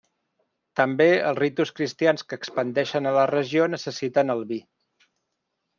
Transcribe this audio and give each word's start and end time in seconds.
També, 0.79 1.07
els 1.31 1.37
ritus 1.43 1.73
cristians 1.81 2.25
que 2.31 2.41
expandeixen 2.41 3.11
a 3.11 3.15
la 3.19 3.29
regió 3.35 3.69
necessiten 3.79 4.37
el 4.39 4.45
vi. 4.53 4.61